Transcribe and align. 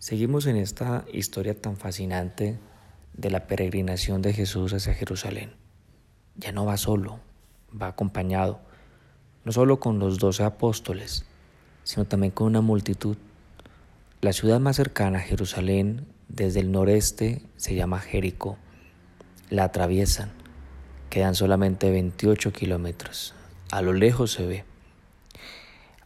Seguimos 0.00 0.46
en 0.46 0.56
esta 0.56 1.04
historia 1.12 1.54
tan 1.54 1.76
fascinante 1.76 2.58
de 3.12 3.30
la 3.30 3.46
peregrinación 3.46 4.22
de 4.22 4.32
Jesús 4.32 4.72
hacia 4.72 4.94
Jerusalén. 4.94 5.52
Ya 6.36 6.52
no 6.52 6.64
va 6.64 6.78
solo, 6.78 7.20
va 7.70 7.88
acompañado, 7.88 8.60
no 9.44 9.52
solo 9.52 9.78
con 9.78 9.98
los 9.98 10.18
doce 10.18 10.42
apóstoles, 10.42 11.26
sino 11.84 12.06
también 12.06 12.30
con 12.30 12.46
una 12.46 12.62
multitud. 12.62 13.18
La 14.22 14.32
ciudad 14.32 14.58
más 14.58 14.76
cercana 14.76 15.18
a 15.18 15.20
Jerusalén, 15.22 16.06
desde 16.28 16.60
el 16.60 16.72
noreste, 16.72 17.42
se 17.58 17.74
llama 17.74 18.00
Jericó. 18.00 18.56
La 19.50 19.64
atraviesan. 19.64 20.30
Quedan 21.10 21.34
solamente 21.34 21.90
28 21.90 22.54
kilómetros. 22.54 23.34
A 23.70 23.82
lo 23.82 23.92
lejos 23.92 24.32
se 24.32 24.46
ve. 24.46 24.64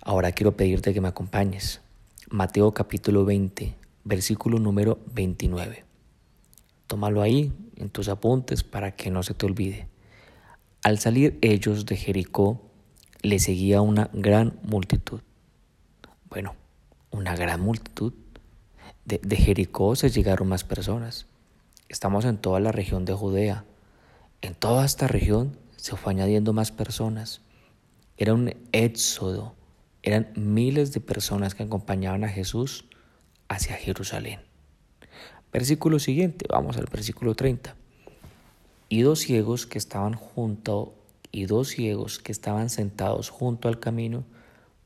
Ahora 0.02 0.32
quiero 0.32 0.56
pedirte 0.56 0.92
que 0.92 1.00
me 1.00 1.06
acompañes. 1.06 1.80
Mateo 2.28 2.74
capítulo 2.74 3.24
20, 3.24 3.76
versículo 4.04 4.58
número 4.58 4.98
29. 5.12 5.84
Tómalo 6.86 7.22
ahí 7.22 7.52
en 7.76 7.88
tus 7.90 8.08
apuntes 8.08 8.62
para 8.62 8.94
que 8.94 9.10
no 9.10 9.22
se 9.22 9.34
te 9.34 9.46
olvide. 9.46 9.88
Al 10.82 10.98
salir 10.98 11.38
ellos 11.40 11.86
de 11.86 11.96
Jericó, 11.96 12.60
le 13.22 13.38
seguía 13.38 13.80
una 13.80 14.10
gran 14.12 14.58
multitud. 14.62 15.20
Bueno, 16.28 16.54
una 17.10 17.34
gran 17.34 17.60
multitud. 17.60 18.12
De, 19.06 19.18
de, 19.22 19.36
Jericó 19.36 19.96
se 19.96 20.10
llegaron 20.10 20.48
más 20.48 20.64
personas. 20.64 21.26
Estamos 21.88 22.26
en 22.26 22.36
toda 22.36 22.60
la 22.60 22.72
región 22.72 23.04
de 23.04 23.14
Judea. 23.14 23.64
En 24.42 24.54
toda 24.54 24.84
esta 24.84 25.08
región 25.08 25.58
se 25.76 25.96
fue 25.96 26.12
añadiendo 26.12 26.52
más 26.52 26.70
personas. 26.70 27.40
Era 28.18 28.34
un 28.34 28.54
éxodo. 28.72 29.54
Eran 30.02 30.32
miles 30.36 30.92
de 30.92 31.00
personas 31.00 31.54
que 31.54 31.62
acompañaban 31.62 32.24
a 32.24 32.28
Jesús 32.28 32.84
hacia 33.48 33.76
Jerusalén. 33.76 34.40
Versículo 35.52 35.98
siguiente, 35.98 36.46
vamos 36.48 36.76
al 36.76 36.86
versículo 36.86 37.34
30. 37.34 37.76
Y 38.88 39.02
dos 39.02 39.20
ciegos 39.20 39.66
que 39.66 39.78
estaban 39.78 40.14
junto 40.14 40.94
y 41.30 41.46
dos 41.46 41.68
ciegos 41.68 42.18
que 42.18 42.32
estaban 42.32 42.70
sentados 42.70 43.28
junto 43.28 43.68
al 43.68 43.80
camino, 43.80 44.24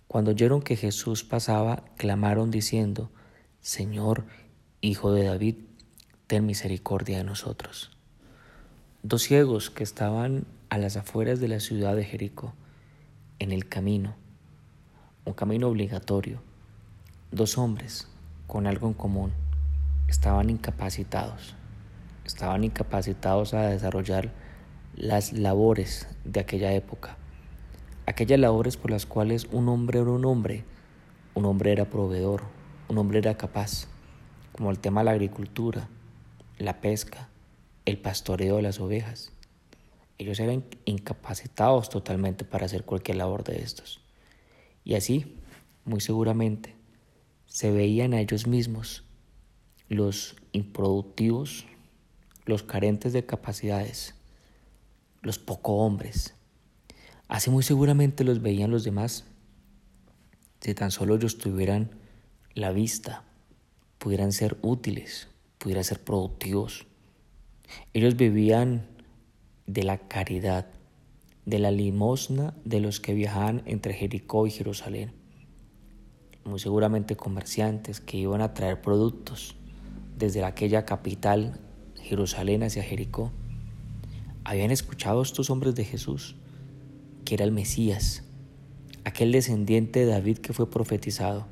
cuando 0.07 0.31
oyeron 0.31 0.63
que 0.63 0.77
Jesús 0.77 1.25
pasaba, 1.25 1.85
clamaron 1.97 2.51
diciendo, 2.51 3.11
Señor, 3.61 4.25
Hijo 4.81 5.13
de 5.13 5.25
David, 5.25 5.57
ten 6.27 6.47
misericordia 6.47 7.19
de 7.19 7.25
nosotros. 7.25 7.91
Dos 9.03 9.23
ciegos 9.23 9.71
que 9.71 9.85
estaban 9.85 10.47
a 10.71 10.79
las 10.79 10.97
afueras 10.97 11.41
de 11.41 11.49
la 11.49 11.61
ciudad 11.61 11.97
de 11.97 12.05
Jericó, 12.05 12.55
en 13.39 13.53
el 13.53 13.69
camino, 13.69 14.17
un 15.25 15.35
camino 15.35 15.69
obligatorio. 15.69 16.41
Dos 17.31 17.59
hombres 17.59 18.09
con 18.49 18.67
algo 18.67 18.89
en 18.89 18.95
común. 18.95 19.31
Estaban 20.09 20.51
incapacitados. 20.51 21.55
Estaban 22.25 22.65
incapacitados 22.65 23.55
a 23.55 23.69
desarrollar 23.69 24.33
las 24.97 25.33
labores 25.35 26.09
de 26.25 26.41
aquella 26.41 26.73
época. 26.73 27.17
Aquellas 28.07 28.41
labores 28.41 28.79
por 28.79 28.91
las 28.91 29.05
cuales 29.07 29.47
un 29.53 29.69
hombre 29.69 30.01
era 30.01 30.11
un 30.11 30.25
hombre, 30.25 30.65
un 31.35 31.45
hombre 31.45 31.73
era 31.73 31.85
proveedor, 31.85 32.43
un 32.89 32.97
hombre 32.97 33.19
era 33.19 33.37
capaz, 33.37 33.87
como 34.53 34.71
el 34.71 34.79
tema 34.79 35.03
de 35.03 35.05
la 35.05 35.11
agricultura, 35.11 35.87
la 36.57 36.81
pesca, 36.81 37.29
el 37.85 37.99
pastoreo 37.99 38.57
de 38.57 38.63
las 38.63 38.81
ovejas. 38.81 39.31
Ellos 40.17 40.41
eran 40.41 40.65
incapacitados 40.87 41.91
totalmente 41.91 42.47
para 42.47 42.65
hacer 42.65 42.85
cualquier 42.85 43.19
labor 43.19 43.45
de 43.45 43.61
estos. 43.61 44.01
Y 44.85 44.95
así, 44.95 45.37
muy 45.85 46.01
seguramente, 46.01 46.78
se 47.49 47.73
veían 47.73 48.13
a 48.13 48.21
ellos 48.21 48.47
mismos, 48.47 49.05
los 49.89 50.37
improductivos, 50.53 51.65
los 52.45 52.63
carentes 52.63 53.13
de 53.15 53.25
capacidades, 53.25 54.15
los 55.23 55.39
poco 55.39 55.77
hombres. 55.79 56.35
Así 57.27 57.51
muy 57.51 57.63
seguramente 57.63 58.23
los 58.23 58.43
veían 58.43 58.71
los 58.71 58.85
demás. 58.85 59.25
Si 60.61 60.75
tan 60.75 60.91
solo 60.91 61.17
ellos 61.17 61.39
tuvieran 61.39 61.91
la 62.55 62.71
vista, 62.71 63.25
pudieran 63.99 64.33
ser 64.33 64.59
útiles, 64.63 65.29
pudieran 65.57 65.85
ser 65.85 66.05
productivos. 66.05 66.87
Ellos 67.95 68.17
vivían 68.17 68.87
de 69.67 69.85
la 69.85 69.99
caridad, 70.07 70.67
de 71.47 71.59
la 71.59 71.71
limosna 71.71 72.55
de 72.65 72.81
los 72.81 73.01
que 73.01 73.15
viajaban 73.15 73.63
entre 73.65 73.95
Jericó 73.95 74.47
y 74.47 74.51
Jerusalén 74.51 75.19
muy 76.49 76.59
seguramente 76.59 77.17
comerciantes 77.17 78.01
que 78.01 78.17
iban 78.17 78.41
a 78.41 78.55
traer 78.55 78.81
productos 78.81 79.55
desde 80.17 80.45
aquella 80.45 80.85
capital, 80.85 81.61
Jerusalén, 81.97 82.63
hacia 82.63 82.83
Jericó. 82.83 83.31
Habían 84.45 84.71
escuchado 84.71 85.23
estos 85.23 85.51
hombres 85.51 85.75
de 85.75 85.85
Jesús, 85.85 86.37
que 87.25 87.35
era 87.35 87.45
el 87.45 87.53
Mesías, 87.53 88.25
aquel 89.05 89.31
descendiente 89.33 90.01
de 90.01 90.07
David 90.07 90.39
que 90.39 90.53
fue 90.53 90.71
profetizado, 90.71 91.47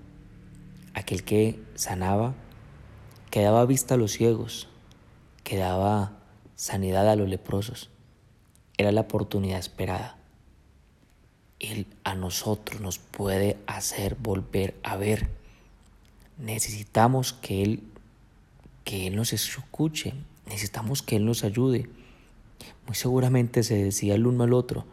aquel 0.95 1.23
que 1.23 1.63
sanaba, 1.75 2.35
que 3.31 3.43
daba 3.43 3.67
vista 3.67 3.95
a 3.95 3.99
los 3.99 4.13
ciegos, 4.13 4.69
que 5.45 5.57
daba 5.57 6.19
sanidad 6.55 7.09
a 7.09 7.17
los 7.17 7.29
leprosos. 7.29 7.91
Era 8.79 8.93
la 8.93 9.03
oportunidad 9.03 9.59
esperada. 9.59 10.16
Él 11.59 11.87
a 12.05 12.15
nosotros 12.15 12.81
nos 12.81 12.99
puede 12.99 13.57
hacer 13.67 14.17
volver 14.17 14.75
a 14.83 14.97
ver. 14.97 15.29
Necesitamos 16.39 17.33
que 17.33 17.63
Él, 17.63 17.83
que 18.85 19.07
Él 19.07 19.17
nos 19.17 19.33
escuche, 19.33 20.15
necesitamos 20.47 21.03
que 21.03 21.17
Él 21.17 21.25
nos 21.25 21.45
ayude. 21.45 21.89
Muy 22.87 22.95
seguramente 22.95 23.63
se 23.63 23.83
decía 23.83 24.15
el 24.15 24.27
uno 24.27 24.45
al 24.45 24.53
otro, 24.53 24.85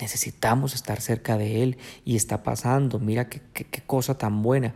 necesitamos 0.00 0.74
estar 0.74 1.00
cerca 1.00 1.36
de 1.36 1.62
Él 1.62 1.78
y 2.04 2.16
está 2.16 2.42
pasando, 2.42 2.98
mira 2.98 3.28
qué, 3.28 3.42
qué, 3.52 3.64
qué 3.64 3.82
cosa 3.82 4.16
tan 4.16 4.42
buena, 4.42 4.74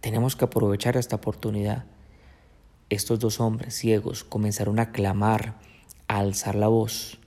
tenemos 0.00 0.34
que 0.36 0.44
aprovechar 0.44 0.96
esta 0.96 1.16
oportunidad. 1.16 1.84
Estos 2.90 3.18
dos 3.20 3.40
hombres 3.40 3.74
ciegos 3.74 4.24
comenzaron 4.24 4.78
a 4.78 4.92
clamar, 4.92 5.54
a 6.08 6.18
alzar 6.18 6.56
la 6.56 6.68
voz. 6.68 7.18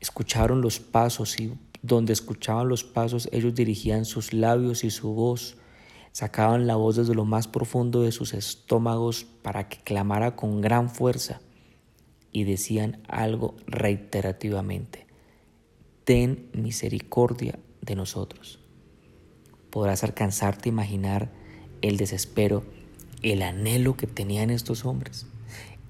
Escucharon 0.00 0.60
los 0.60 0.80
pasos 0.80 1.40
y 1.40 1.56
donde 1.82 2.12
escuchaban 2.12 2.68
los 2.68 2.84
pasos, 2.84 3.28
ellos 3.32 3.54
dirigían 3.54 4.04
sus 4.04 4.32
labios 4.32 4.84
y 4.84 4.90
su 4.90 5.12
voz, 5.14 5.56
sacaban 6.12 6.66
la 6.66 6.76
voz 6.76 6.96
desde 6.96 7.14
lo 7.14 7.24
más 7.24 7.48
profundo 7.48 8.02
de 8.02 8.12
sus 8.12 8.34
estómagos 8.34 9.24
para 9.24 9.68
que 9.68 9.78
clamara 9.78 10.36
con 10.36 10.60
gran 10.60 10.90
fuerza 10.90 11.40
y 12.32 12.44
decían 12.44 13.02
algo 13.08 13.56
reiterativamente, 13.66 15.06
ten 16.04 16.50
misericordia 16.52 17.58
de 17.80 17.96
nosotros. 17.96 18.60
Podrás 19.70 20.04
alcanzarte 20.04 20.68
a 20.68 20.72
imaginar 20.72 21.30
el 21.82 21.96
desespero, 21.96 22.64
el 23.22 23.42
anhelo 23.42 23.96
que 23.96 24.06
tenían 24.06 24.50
estos 24.50 24.84
hombres. 24.84 25.26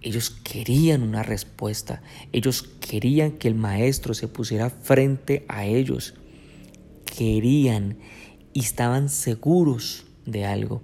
Ellos 0.03 0.31
querían 0.31 1.03
una 1.03 1.23
respuesta, 1.23 2.03
ellos 2.33 2.63
querían 2.63 3.33
que 3.33 3.49
el 3.49 3.55
maestro 3.55 4.15
se 4.15 4.29
pusiera 4.29 4.71
frente 4.71 5.45
a 5.49 5.67
ellos, 5.67 6.15
querían 7.05 7.99
y 8.53 8.61
estaban 8.61 9.09
seguros 9.09 10.07
de 10.25 10.47
algo, 10.47 10.83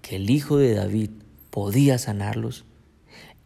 que 0.00 0.16
el 0.16 0.28
hijo 0.30 0.58
de 0.58 0.74
David 0.74 1.10
podía 1.50 1.98
sanarlos. 1.98 2.64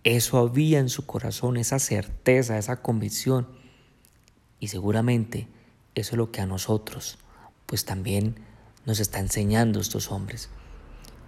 Eso 0.04 0.38
había 0.38 0.78
en 0.78 0.88
su 0.88 1.04
corazón, 1.04 1.56
esa 1.56 1.78
certeza, 1.78 2.56
esa 2.56 2.80
convicción. 2.80 3.48
Y 4.60 4.68
seguramente 4.68 5.48
eso 5.94 6.12
es 6.12 6.16
lo 6.16 6.30
que 6.30 6.40
a 6.40 6.46
nosotros, 6.46 7.18
pues 7.66 7.84
también 7.84 8.36
nos 8.86 9.00
está 9.00 9.18
enseñando 9.18 9.80
estos 9.80 10.10
hombres. 10.10 10.48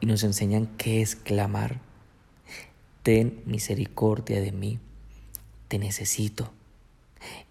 Y 0.00 0.06
nos 0.06 0.22
enseñan 0.22 0.66
qué 0.78 1.02
es 1.02 1.16
clamar, 1.16 1.80
ten 3.02 3.42
misericordia 3.46 4.40
de 4.40 4.52
mí, 4.52 4.78
te 5.68 5.78
necesito. 5.78 6.52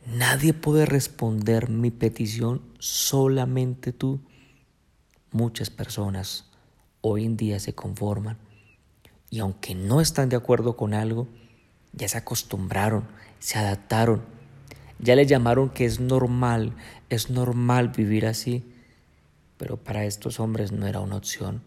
Nadie 0.06 0.54
puede 0.54 0.86
responder 0.86 1.70
mi 1.70 1.92
petición, 1.92 2.62
solamente 2.80 3.92
tú. 3.92 4.20
Muchas 5.32 5.70
personas 5.70 6.46
hoy 7.02 7.26
en 7.26 7.38
día 7.38 7.60
se 7.60 7.74
conforman 7.74 8.38
y 9.30 9.40
aunque 9.40 9.76
no 9.76 10.02
están 10.02 10.30
de 10.30 10.38
acuerdo 10.38 10.78
con 10.78 10.94
algo, 10.94 11.28
ya 11.94 12.08
se 12.08 12.18
acostumbraron, 12.18 13.06
se 13.40 13.60
adaptaron, 13.60 14.24
ya 15.00 15.16
le 15.16 15.26
llamaron 15.26 15.70
que 15.70 15.86
es 15.86 16.00
normal, 16.00 16.74
es 17.10 17.30
normal 17.30 17.90
vivir 17.90 18.26
así, 18.26 18.64
pero 19.58 19.78
para 19.78 20.06
estos 20.06 20.40
hombres 20.40 20.72
no 20.72 20.88
era 20.88 21.02
una 21.02 21.18
opción, 21.18 21.62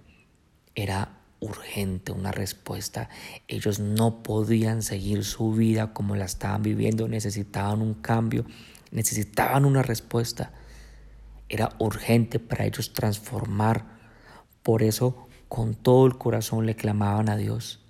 era 0.74 1.19
urgente, 1.40 2.12
una 2.12 2.32
respuesta. 2.32 3.08
Ellos 3.48 3.80
no 3.80 4.22
podían 4.22 4.82
seguir 4.82 5.24
su 5.24 5.52
vida 5.52 5.92
como 5.92 6.14
la 6.14 6.26
estaban 6.26 6.62
viviendo, 6.62 7.08
necesitaban 7.08 7.82
un 7.82 7.94
cambio, 7.94 8.44
necesitaban 8.90 9.64
una 9.64 9.82
respuesta. 9.82 10.52
Era 11.48 11.70
urgente 11.78 12.38
para 12.38 12.66
ellos 12.66 12.92
transformar. 12.92 13.98
Por 14.62 14.82
eso 14.82 15.26
con 15.48 15.74
todo 15.74 16.06
el 16.06 16.16
corazón 16.16 16.66
le 16.66 16.76
clamaban 16.76 17.28
a 17.28 17.36
Dios. 17.36 17.80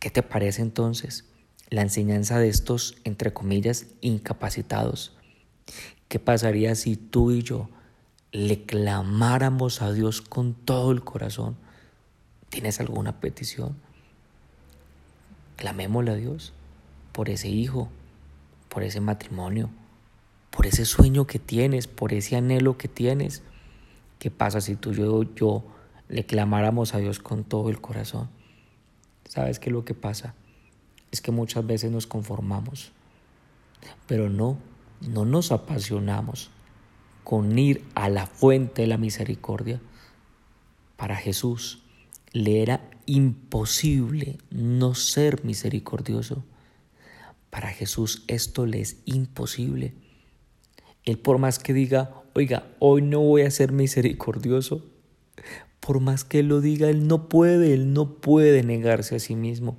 ¿Qué 0.00 0.10
te 0.10 0.22
parece 0.22 0.60
entonces 0.60 1.24
la 1.70 1.82
enseñanza 1.82 2.38
de 2.38 2.48
estos, 2.48 2.96
entre 3.04 3.32
comillas, 3.32 3.86
incapacitados? 4.00 5.16
¿Qué 6.08 6.18
pasaría 6.18 6.74
si 6.74 6.96
tú 6.96 7.30
y 7.30 7.42
yo 7.42 7.70
le 8.32 8.64
clamáramos 8.64 9.80
a 9.80 9.92
Dios 9.92 10.20
con 10.20 10.54
todo 10.54 10.92
el 10.92 11.02
corazón? 11.02 11.56
¿Tienes 12.54 12.78
alguna 12.78 13.18
petición? 13.18 13.74
Clamémosle 15.56 16.12
a 16.12 16.14
Dios 16.14 16.52
por 17.10 17.28
ese 17.28 17.48
hijo, 17.48 17.88
por 18.68 18.84
ese 18.84 19.00
matrimonio, 19.00 19.70
por 20.52 20.64
ese 20.66 20.84
sueño 20.84 21.26
que 21.26 21.40
tienes, 21.40 21.88
por 21.88 22.12
ese 22.12 22.36
anhelo 22.36 22.78
que 22.78 22.86
tienes. 22.86 23.42
¿Qué 24.20 24.30
pasa 24.30 24.60
si 24.60 24.76
tú 24.76 24.92
y 24.92 24.98
yo, 24.98 25.24
yo 25.34 25.64
le 26.08 26.26
clamáramos 26.26 26.94
a 26.94 26.98
Dios 26.98 27.18
con 27.18 27.42
todo 27.42 27.70
el 27.70 27.80
corazón. 27.80 28.28
¿Sabes 29.28 29.58
qué 29.58 29.70
es 29.70 29.72
lo 29.72 29.84
que 29.84 29.94
pasa? 29.94 30.36
Es 31.10 31.20
que 31.20 31.32
muchas 31.32 31.66
veces 31.66 31.90
nos 31.90 32.06
conformamos, 32.06 32.92
pero 34.06 34.30
no, 34.30 34.58
no 35.00 35.24
nos 35.24 35.50
apasionamos 35.50 36.50
con 37.24 37.58
ir 37.58 37.84
a 37.96 38.08
la 38.08 38.26
fuente 38.26 38.82
de 38.82 38.86
la 38.86 38.96
misericordia. 38.96 39.80
Para 40.96 41.16
Jesús 41.16 41.83
le 42.34 42.60
era 42.60 42.90
imposible 43.06 44.38
no 44.50 44.94
ser 44.94 45.44
misericordioso. 45.44 46.44
Para 47.48 47.68
Jesús 47.68 48.24
esto 48.26 48.66
le 48.66 48.80
es 48.80 48.98
imposible. 49.06 49.94
Él 51.04 51.18
por 51.18 51.38
más 51.38 51.58
que 51.58 51.72
diga, 51.72 52.22
oiga, 52.34 52.66
hoy 52.80 53.02
no 53.02 53.20
voy 53.20 53.42
a 53.42 53.50
ser 53.50 53.72
misericordioso, 53.72 54.84
por 55.78 56.00
más 56.00 56.24
que 56.24 56.42
lo 56.42 56.60
diga, 56.60 56.88
él 56.88 57.06
no 57.06 57.28
puede, 57.28 57.72
él 57.72 57.92
no 57.92 58.14
puede 58.14 58.62
negarse 58.62 59.16
a 59.16 59.20
sí 59.20 59.36
mismo. 59.36 59.76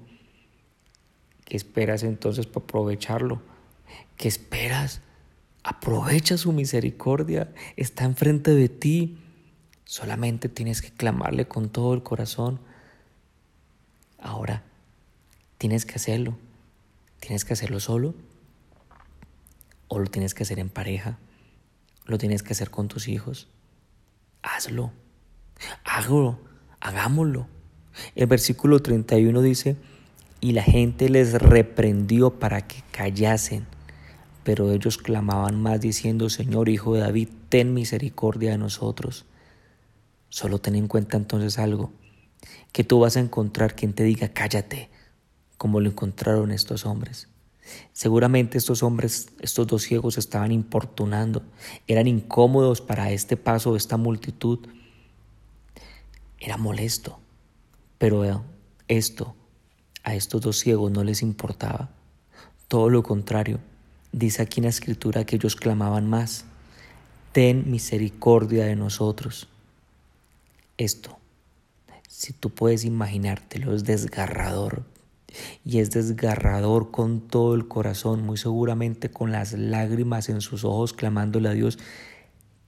¿Qué 1.44 1.58
esperas 1.58 2.04
entonces 2.04 2.46
para 2.46 2.64
aprovecharlo? 2.64 3.42
¿Qué 4.16 4.28
esperas? 4.28 5.02
Aprovecha 5.64 6.38
su 6.38 6.54
misericordia, 6.54 7.54
está 7.76 8.06
enfrente 8.06 8.52
de 8.54 8.70
ti. 8.70 9.18
Solamente 9.86 10.50
tienes 10.50 10.82
que 10.82 10.92
clamarle 10.92 11.48
con 11.48 11.70
todo 11.70 11.94
el 11.94 12.04
corazón. 12.04 12.60
Ahora, 14.20 14.64
tienes 15.58 15.86
que 15.86 15.96
hacerlo. 15.96 16.38
¿Tienes 17.20 17.46
que 17.46 17.54
hacerlo 17.54 17.80
solo? 17.80 18.16
¿O 19.88 20.00
lo 20.00 20.08
tienes 20.08 20.34
que 20.34 20.44
hacer 20.44 20.60
en 20.60 20.70
pareja? 20.70 21.18
¿Lo 22.06 22.18
tienes 22.18 22.44
que 22.44 22.54
hacer 22.54 22.70
con 22.70 22.88
tus 22.88 23.08
hijos? 23.08 23.48
Hazlo. 24.42 24.92
Hágalo, 25.84 26.40
hagámoslo. 26.80 27.48
El 28.16 28.28
versículo 28.28 28.82
31 28.82 29.42
dice, 29.42 29.78
y 30.42 30.52
la 30.52 30.64
gente 30.64 31.10
les 31.10 31.34
reprendió 31.34 32.40
para 32.40 32.68
que 32.68 32.84
callasen, 32.92 33.66
pero 34.44 34.72
ellos 34.72 34.98
clamaban 34.98 35.60
más 35.62 35.80
diciendo, 35.82 36.30
Señor 36.30 36.70
Hijo 36.70 36.94
de 36.94 37.02
David, 37.02 37.30
ten 37.50 37.74
misericordia 37.74 38.52
de 38.52 38.58
nosotros. 38.58 39.26
Solo 40.36 40.60
ten 40.60 40.76
en 40.76 40.90
cuenta 40.90 41.16
entonces 41.16 41.58
algo, 41.60 41.94
que 42.74 42.84
tú 42.84 43.00
vas 43.00 43.16
a 43.16 43.22
encontrar 43.22 43.74
quien 43.74 43.94
te 43.94 44.04
diga, 44.04 44.28
cállate, 44.34 44.90
como 45.58 45.80
lo 45.80 45.90
encontraron 45.90 46.52
estos 46.52 46.86
hombres. 46.86 47.30
Seguramente 47.94 48.58
estos 48.58 48.84
hombres, 48.84 49.30
estos 49.40 49.66
dos 49.66 49.84
ciegos 49.84 50.18
estaban 50.18 50.52
importunando, 50.52 51.42
eran 51.88 52.08
incómodos 52.08 52.82
para 52.82 53.12
este 53.12 53.38
paso 53.38 53.78
esta 53.78 53.96
multitud, 53.96 54.60
era 56.38 56.58
molesto, 56.58 57.18
pero 57.98 58.44
esto 58.90 59.38
a 60.04 60.16
estos 60.16 60.42
dos 60.42 60.60
ciegos 60.60 60.92
no 60.92 61.06
les 61.06 61.22
importaba. 61.22 61.92
Todo 62.68 62.90
lo 62.90 63.04
contrario, 63.04 63.62
dice 64.12 64.42
aquí 64.42 64.60
en 64.60 64.66
la 64.66 64.72
escritura 64.72 65.24
que 65.24 65.38
ellos 65.38 65.56
clamaban 65.56 66.10
más, 66.10 66.44
ten 67.32 67.72
misericordia 67.72 68.66
de 68.66 68.76
nosotros. 68.76 69.48
Esto, 70.78 71.18
si 72.08 72.34
tú 72.34 72.50
puedes 72.50 72.86
imaginártelo, 72.86 73.74
es 73.76 73.84
desgarrador. 73.84 74.86
Y 75.66 75.80
es 75.80 75.92
desgarrador 75.92 76.92
con 76.92 77.28
todo 77.28 77.56
el 77.56 77.68
corazón, 77.68 78.24
muy 78.24 78.38
seguramente 78.38 79.10
con 79.10 79.32
las 79.32 79.54
lágrimas 79.54 80.30
en 80.30 80.42
sus 80.42 80.64
ojos, 80.64 80.94
clamándole 80.94 81.50
a 81.50 81.54
Dios, 81.54 81.78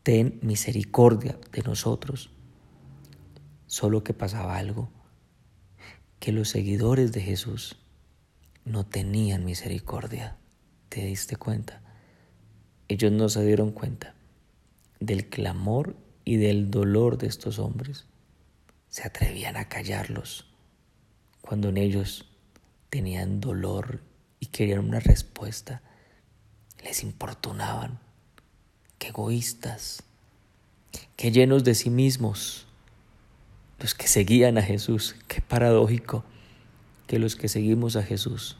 ten 0.04 0.40
misericordia 0.42 1.38
de 1.52 1.62
nosotros. 1.64 2.30
Solo 3.68 4.04
que 4.04 4.14
pasaba 4.14 4.58
algo, 4.58 4.90
que 6.20 6.32
los 6.32 6.50
seguidores 6.50 7.12
de 7.12 7.22
Jesús 7.22 7.78
no 8.66 8.86
tenían 8.86 9.46
misericordia. 9.46 10.38
¿Te 10.90 11.06
diste 11.06 11.36
cuenta? 11.36 11.82
Ellos 12.88 13.12
no 13.12 13.30
se 13.30 13.46
dieron 13.46 13.72
cuenta 13.72 14.16
del 15.00 15.28
clamor 15.28 15.96
y 16.28 16.36
del 16.36 16.70
dolor 16.70 17.18
de 17.18 17.28
estos 17.28 17.58
hombres. 17.58 18.06
Se 18.90 19.08
atrevían 19.08 19.56
a 19.56 19.70
callarlos 19.70 20.46
cuando 21.40 21.70
en 21.70 21.78
ellos 21.78 22.26
tenían 22.90 23.40
dolor 23.40 24.02
y 24.42 24.48
querían 24.48 24.80
una 24.80 25.00
respuesta. 25.00 25.82
Les 26.84 27.02
importunaban. 27.02 28.00
Qué 29.00 29.08
egoístas, 29.08 30.04
qué 31.16 31.32
llenos 31.32 31.64
de 31.64 31.76
sí 31.76 31.90
mismos 31.90 32.68
los 33.80 33.94
que 33.94 34.10
seguían 34.10 34.58
a 34.58 34.64
Jesús. 34.64 35.16
Qué 35.30 35.40
paradójico 35.40 36.26
que 37.08 37.20
los 37.20 37.38
que 37.38 37.48
seguimos 37.48 37.96
a 37.96 38.04
Jesús 38.04 38.58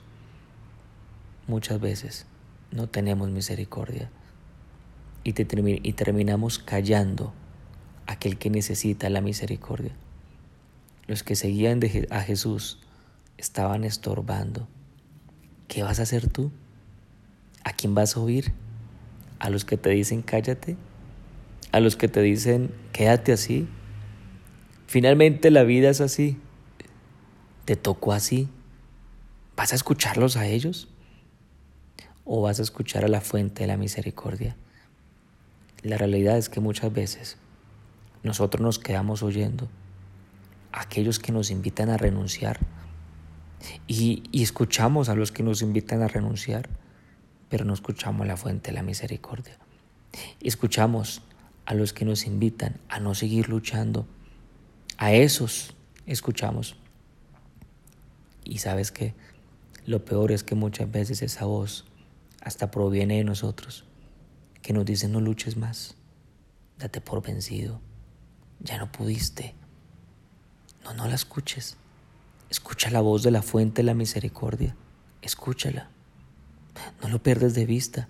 muchas 1.48 1.82
veces 1.82 2.28
no 2.72 2.88
tenemos 2.88 3.30
misericordia 3.30 4.10
y, 5.26 5.32
y 5.32 5.94
terminamos 5.94 6.60
callando 6.60 7.34
aquel 8.08 8.38
que 8.38 8.50
necesita 8.50 9.10
la 9.10 9.22
misericordia. 9.22 9.92
Los 11.06 11.24
que 11.24 11.36
seguían 11.36 11.80
a 12.10 12.22
Jesús 12.22 12.80
estaban 13.38 13.84
estorbando. 13.84 14.68
¿Qué 15.68 15.84
vas 15.84 16.00
a 16.00 16.04
hacer 16.04 16.28
tú? 16.28 16.52
¿A 17.64 17.74
quién 17.74 17.94
vas 17.94 18.16
a 18.16 18.22
oír? 18.22 18.54
¿A 19.40 19.50
los 19.50 19.66
que 19.66 19.78
te 19.78 19.90
dicen 19.90 20.22
cállate? 20.22 20.78
¿A 21.72 21.80
los 21.80 21.96
que 21.96 22.08
te 22.08 22.22
dicen 22.22 22.72
quédate 22.94 23.34
así? 23.34 23.68
Finalmente 24.88 25.52
la 25.52 25.64
vida 25.64 25.90
es 25.90 26.02
así. 26.02 26.38
Te 27.66 27.76
tocó 27.76 28.14
así. 28.14 28.50
¿Vas 29.56 29.74
a 29.74 29.76
escucharlos 29.76 30.38
a 30.38 30.48
ellos? 30.48 30.88
¿O 32.24 32.42
vas 32.42 32.60
a 32.60 32.64
escuchar 32.64 33.04
a 33.04 33.10
la 33.10 33.22
fuente 33.22 33.64
de 33.64 33.68
la 33.68 33.78
misericordia? 33.78 34.56
La 35.84 35.98
realidad 35.98 36.38
es 36.38 36.50
que 36.50 36.60
muchas 36.60 36.92
veces 36.92 37.38
nosotros 38.24 38.62
nos 38.62 38.80
quedamos 38.80 39.24
oyendo 39.24 39.68
aquellos 40.72 41.20
que 41.20 41.32
nos 41.32 41.50
invitan 41.50 41.90
a 41.90 41.98
renunciar 41.98 42.60
y, 43.88 44.24
y 44.32 44.44
escuchamos 44.44 45.10
a 45.10 45.16
los 45.16 45.32
que 45.32 45.44
nos 45.44 45.62
invitan 45.62 46.02
a 46.02 46.08
renunciar, 46.08 46.70
pero 47.50 47.66
no 47.66 47.74
escuchamos 47.74 48.28
la 48.28 48.38
fuente 48.38 48.72
de 48.72 48.76
la 48.76 48.84
misericordia. 48.84 49.58
Escuchamos 50.42 51.22
a 51.66 51.74
los 51.74 51.94
que 51.94 52.06
nos 52.06 52.26
invitan 52.26 52.80
a 52.90 53.00
no 53.00 53.16
seguir 53.16 53.50
luchando 53.50 54.08
a 54.98 55.14
esos 55.14 55.76
escuchamos. 56.08 56.76
Y 58.44 58.60
sabes 58.60 58.92
que 58.92 59.14
lo 59.86 60.04
peor 60.04 60.32
es 60.32 60.44
que 60.44 60.56
muchas 60.56 60.90
veces 60.92 61.22
esa 61.22 61.46
voz 61.46 61.86
hasta 62.42 62.72
proviene 62.72 63.18
de 63.18 63.24
nosotros, 63.24 63.86
que 64.62 64.74
nos 64.74 64.86
dice 64.86 65.08
no 65.08 65.22
luches 65.22 65.58
más, 65.58 65.96
date 66.80 67.02
por 67.02 67.22
vencido, 67.22 67.82
ya 68.60 68.78
no 68.78 68.92
pudiste. 68.92 69.56
No, 70.84 70.94
no 70.94 71.08
la 71.08 71.16
escuches. 71.16 71.78
Escucha 72.50 72.90
la 72.90 73.02
voz 73.02 73.24
de 73.24 73.32
la 73.32 73.42
fuente 73.42 73.82
de 73.82 73.86
la 73.86 73.94
misericordia. 73.94 74.76
Escúchala. 75.22 75.90
No 77.02 77.10
lo 77.10 77.22
pierdas 77.22 77.54
de 77.54 77.66
vista. 77.66 78.08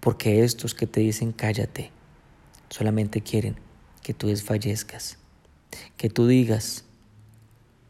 Porque 0.00 0.44
estos 0.44 0.74
que 0.74 0.86
te 0.86 1.00
dicen 1.00 1.32
cállate 1.32 1.90
solamente 2.68 3.20
quieren 3.20 3.56
que 4.02 4.14
tú 4.14 4.28
desfallezcas 4.28 5.18
que 5.96 6.08
tú 6.08 6.26
digas 6.26 6.84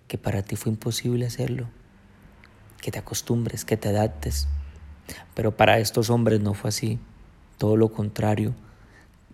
que 0.09 0.19
para 0.19 0.43
ti 0.43 0.57
fue 0.57 0.73
imposible 0.73 1.27
hacerlo, 1.27 1.69
que 2.81 2.91
te 2.91 2.99
acostumbres, 2.99 3.65
que 3.65 3.77
te 3.77 3.89
adaptes. 3.89 4.49
Pero 5.35 5.57
para 5.57 5.79
estos 5.79 6.11
hombres 6.11 6.41
no 6.41 6.55
fue 6.55 6.69
así, 6.69 6.99
todo 7.59 7.77
lo 7.77 7.93
contrario, 7.93 8.55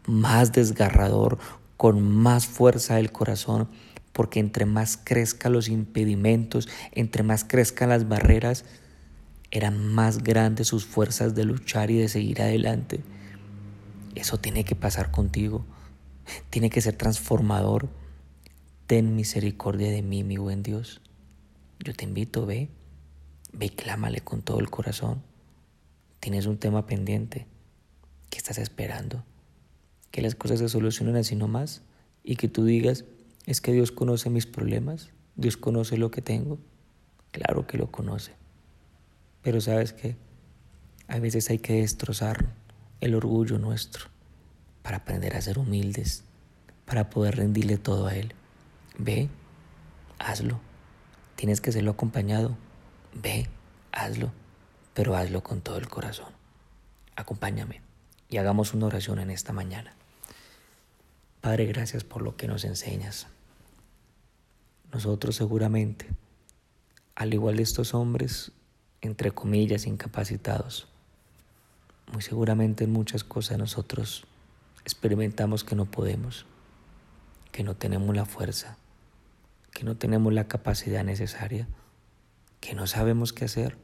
más 0.06 0.52
desgarrador, 0.52 1.38
con 1.76 2.02
más 2.02 2.46
fuerza 2.46 2.96
del 2.96 3.12
corazón, 3.12 3.68
porque 4.12 4.40
entre 4.40 4.64
más 4.64 4.96
crezcan 4.96 5.52
los 5.52 5.68
impedimentos, 5.68 6.68
entre 6.92 7.22
más 7.22 7.44
crezcan 7.44 7.90
las 7.90 8.08
barreras, 8.08 8.64
eran 9.50 9.86
más 9.94 10.22
grandes 10.22 10.68
sus 10.68 10.86
fuerzas 10.86 11.34
de 11.34 11.44
luchar 11.44 11.90
y 11.90 11.98
de 11.98 12.08
seguir 12.08 12.42
adelante. 12.42 13.00
Eso 14.14 14.38
tiene 14.38 14.64
que 14.64 14.74
pasar 14.74 15.10
contigo, 15.10 15.64
tiene 16.50 16.70
que 16.70 16.80
ser 16.80 16.96
transformador 16.96 17.88
ten 18.86 19.16
misericordia 19.16 19.90
de 19.90 20.02
mí, 20.02 20.22
mi 20.22 20.36
buen 20.36 20.62
Dios. 20.62 21.00
Yo 21.80 21.92
te 21.94 22.04
invito, 22.04 22.46
ve, 22.46 22.70
ve 23.52 23.66
y 23.66 23.70
clámale 23.70 24.20
con 24.20 24.42
todo 24.42 24.60
el 24.60 24.70
corazón. 24.70 25.22
Tienes 26.20 26.46
un 26.46 26.58
tema 26.58 26.86
pendiente. 26.86 27.46
¿Qué 28.30 28.38
estás 28.38 28.58
esperando? 28.58 29.24
Que 30.16 30.22
las 30.22 30.34
cosas 30.34 30.60
se 30.60 30.70
solucionen 30.70 31.14
así 31.16 31.36
nomás 31.36 31.82
y 32.24 32.36
que 32.36 32.48
tú 32.48 32.64
digas, 32.64 33.04
es 33.44 33.60
que 33.60 33.72
Dios 33.72 33.92
conoce 33.92 34.30
mis 34.30 34.46
problemas, 34.46 35.10
Dios 35.34 35.58
conoce 35.58 35.98
lo 35.98 36.10
que 36.10 36.22
tengo. 36.22 36.58
Claro 37.32 37.66
que 37.66 37.76
lo 37.76 37.90
conoce. 37.90 38.32
Pero 39.42 39.60
sabes 39.60 39.92
que 39.92 40.16
a 41.06 41.18
veces 41.18 41.50
hay 41.50 41.58
que 41.58 41.82
destrozar 41.82 42.54
el 43.02 43.14
orgullo 43.14 43.58
nuestro 43.58 44.06
para 44.82 44.96
aprender 44.96 45.36
a 45.36 45.42
ser 45.42 45.58
humildes, 45.58 46.24
para 46.86 47.10
poder 47.10 47.36
rendirle 47.36 47.76
todo 47.76 48.06
a 48.06 48.14
Él. 48.14 48.32
Ve, 48.96 49.28
hazlo. 50.18 50.60
Tienes 51.34 51.60
que 51.60 51.72
serlo 51.72 51.90
acompañado. 51.90 52.56
Ve, 53.12 53.48
hazlo, 53.92 54.32
pero 54.94 55.14
hazlo 55.14 55.42
con 55.42 55.60
todo 55.60 55.76
el 55.76 55.88
corazón. 55.88 56.32
Acompáñame 57.16 57.82
y 58.30 58.38
hagamos 58.38 58.72
una 58.72 58.86
oración 58.86 59.18
en 59.18 59.30
esta 59.30 59.52
mañana. 59.52 59.94
Padre, 61.46 61.66
gracias 61.66 62.02
por 62.02 62.22
lo 62.22 62.36
que 62.36 62.48
nos 62.48 62.64
enseñas. 62.64 63.28
Nosotros 64.92 65.36
seguramente, 65.36 66.08
al 67.14 67.32
igual 67.32 67.54
de 67.54 67.62
estos 67.62 67.94
hombres, 67.94 68.50
entre 69.00 69.30
comillas, 69.30 69.86
incapacitados, 69.86 70.88
muy 72.12 72.20
seguramente 72.20 72.82
en 72.82 72.92
muchas 72.92 73.22
cosas 73.22 73.58
nosotros 73.58 74.24
experimentamos 74.82 75.62
que 75.62 75.76
no 75.76 75.84
podemos, 75.84 76.46
que 77.52 77.62
no 77.62 77.76
tenemos 77.76 78.16
la 78.16 78.24
fuerza, 78.24 78.76
que 79.70 79.84
no 79.84 79.96
tenemos 79.96 80.32
la 80.32 80.48
capacidad 80.48 81.04
necesaria, 81.04 81.68
que 82.58 82.74
no 82.74 82.88
sabemos 82.88 83.32
qué 83.32 83.44
hacer. 83.44 83.78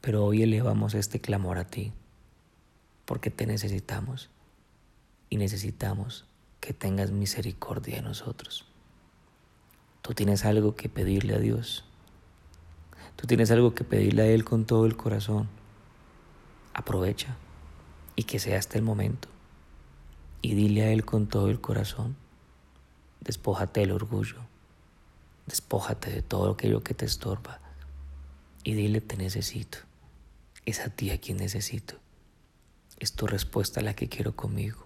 Pero 0.00 0.24
hoy 0.24 0.42
elevamos 0.42 0.94
este 0.94 1.20
clamor 1.20 1.58
a 1.58 1.68
ti, 1.68 1.92
porque 3.04 3.30
te 3.30 3.46
necesitamos 3.46 4.28
y 5.28 5.36
necesitamos 5.36 6.26
que 6.60 6.72
tengas 6.72 7.10
misericordia 7.10 7.96
de 7.96 8.02
nosotros. 8.02 8.64
Tú 10.02 10.14
tienes 10.14 10.44
algo 10.44 10.74
que 10.76 10.88
pedirle 10.88 11.34
a 11.34 11.38
Dios. 11.38 11.84
Tú 13.16 13.26
tienes 13.26 13.50
algo 13.50 13.74
que 13.74 13.84
pedirle 13.84 14.22
a 14.22 14.26
Él 14.26 14.44
con 14.44 14.66
todo 14.66 14.86
el 14.86 14.96
corazón. 14.96 15.48
Aprovecha 16.74 17.36
y 18.14 18.24
que 18.24 18.38
sea 18.38 18.58
hasta 18.58 18.78
el 18.78 18.84
momento. 18.84 19.28
Y 20.42 20.54
dile 20.54 20.84
a 20.84 20.90
Él 20.90 21.04
con 21.04 21.26
todo 21.26 21.50
el 21.50 21.60
corazón 21.60 22.16
Despójate 23.26 23.80
del 23.80 23.90
orgullo. 23.90 24.36
Despójate 25.46 26.12
de 26.12 26.22
todo 26.22 26.52
aquello 26.52 26.84
que 26.84 26.94
te 26.94 27.04
estorba. 27.04 27.58
Y 28.62 28.74
dile, 28.74 29.00
te 29.00 29.16
necesito. 29.16 29.78
Es 30.64 30.78
a 30.78 30.90
ti 30.90 31.10
a 31.10 31.18
quien 31.18 31.38
necesito. 31.38 31.96
Es 33.00 33.14
tu 33.14 33.26
respuesta 33.26 33.80
la 33.80 33.94
que 33.94 34.08
quiero 34.08 34.36
conmigo. 34.36 34.85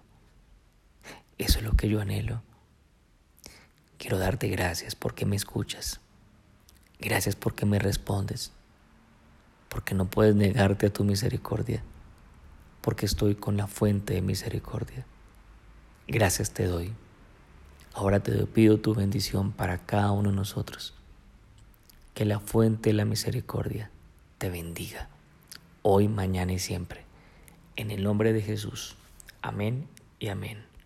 Eso 1.40 1.60
es 1.60 1.64
lo 1.64 1.72
que 1.72 1.88
yo 1.88 2.02
anhelo. 2.02 2.42
Quiero 3.96 4.18
darte 4.18 4.48
gracias 4.48 4.94
porque 4.94 5.24
me 5.24 5.36
escuchas. 5.36 5.98
Gracias 6.98 7.34
porque 7.34 7.64
me 7.64 7.78
respondes. 7.78 8.52
Porque 9.70 9.94
no 9.94 10.04
puedes 10.04 10.34
negarte 10.34 10.88
a 10.88 10.92
tu 10.92 11.02
misericordia. 11.02 11.82
Porque 12.82 13.06
estoy 13.06 13.36
con 13.36 13.56
la 13.56 13.66
fuente 13.68 14.12
de 14.12 14.20
misericordia. 14.20 15.06
Gracias 16.06 16.50
te 16.50 16.66
doy. 16.66 16.92
Ahora 17.94 18.20
te 18.20 18.32
pido 18.46 18.78
tu 18.78 18.94
bendición 18.94 19.52
para 19.52 19.78
cada 19.78 20.12
uno 20.12 20.28
de 20.28 20.36
nosotros. 20.36 20.92
Que 22.12 22.26
la 22.26 22.38
fuente 22.38 22.90
de 22.90 22.94
la 22.94 23.06
misericordia 23.06 23.90
te 24.36 24.50
bendiga, 24.50 25.08
hoy, 25.80 26.06
mañana 26.06 26.52
y 26.52 26.58
siempre. 26.58 27.06
En 27.76 27.90
el 27.90 28.02
nombre 28.02 28.34
de 28.34 28.42
Jesús. 28.42 28.96
Amén 29.40 29.88
y 30.18 30.28
amén. 30.28 30.69